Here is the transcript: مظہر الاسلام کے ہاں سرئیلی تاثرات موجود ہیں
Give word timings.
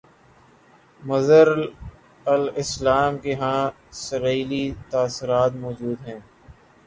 مظہر 1.03 1.47
الاسلام 2.25 3.17
کے 3.23 3.33
ہاں 3.35 3.61
سرئیلی 3.99 4.65
تاثرات 4.89 5.51
موجود 5.55 6.07
ہیں 6.07 6.19